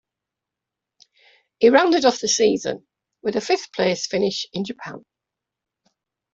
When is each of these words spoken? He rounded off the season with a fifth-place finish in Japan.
He 1.59 1.69
rounded 1.69 2.05
off 2.05 2.21
the 2.21 2.27
season 2.27 2.87
with 3.21 3.35
a 3.35 3.39
fifth-place 3.41 4.07
finish 4.07 4.47
in 4.51 4.65
Japan. 4.65 5.05